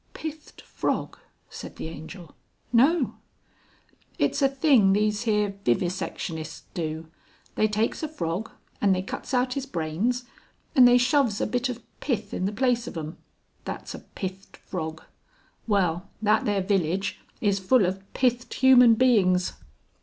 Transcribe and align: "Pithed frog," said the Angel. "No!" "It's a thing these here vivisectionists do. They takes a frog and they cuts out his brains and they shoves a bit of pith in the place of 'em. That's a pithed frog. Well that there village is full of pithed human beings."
"Pithed 0.15 0.61
frog," 0.63 1.19
said 1.47 1.75
the 1.75 1.87
Angel. 1.87 2.33
"No!" 2.73 3.17
"It's 4.17 4.41
a 4.41 4.49
thing 4.49 4.93
these 4.93 5.25
here 5.25 5.53
vivisectionists 5.63 6.63
do. 6.73 7.05
They 7.53 7.67
takes 7.67 8.01
a 8.01 8.07
frog 8.07 8.49
and 8.81 8.95
they 8.95 9.03
cuts 9.03 9.31
out 9.31 9.53
his 9.53 9.67
brains 9.67 10.25
and 10.75 10.87
they 10.87 10.97
shoves 10.97 11.39
a 11.39 11.45
bit 11.45 11.69
of 11.69 11.83
pith 11.99 12.33
in 12.33 12.45
the 12.45 12.51
place 12.51 12.87
of 12.87 12.97
'em. 12.97 13.17
That's 13.63 13.93
a 13.93 13.99
pithed 13.99 14.57
frog. 14.57 15.03
Well 15.67 16.09
that 16.19 16.45
there 16.45 16.61
village 16.63 17.19
is 17.39 17.59
full 17.59 17.85
of 17.85 18.01
pithed 18.15 18.51
human 18.55 18.95
beings." 18.95 19.53